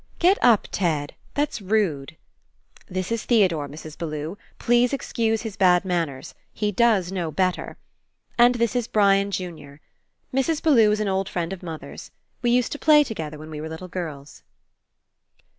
"Get 0.17 0.39
up, 0.41 0.67
Ted! 0.71 1.13
That's 1.35 1.61
rude. 1.61 2.17
This 2.87 3.11
is 3.11 3.23
Theodore, 3.23 3.69
Mrs. 3.69 3.95
Bellew. 3.95 4.35
Please 4.57 4.93
excuse 4.93 5.43
his 5.43 5.57
bad 5.57 5.85
manners. 5.85 6.33
He 6.51 6.71
does 6.71 7.11
know 7.11 7.29
better. 7.29 7.77
And 8.35 8.55
this 8.55 8.75
is 8.75 8.87
Brian 8.87 9.29
junior. 9.29 9.79
Mrs. 10.33 10.63
Bellew 10.63 10.89
is 10.89 10.99
an 11.01 11.07
old 11.07 11.29
friend 11.29 11.53
of 11.53 11.61
mother's. 11.61 12.09
We 12.41 12.49
used 12.49 12.71
to 12.71 12.79
play 12.79 13.03
together 13.03 13.37
when 13.37 13.51
we 13.51 13.61
were 13.61 13.69
little 13.69 13.87
girls." 13.87 14.41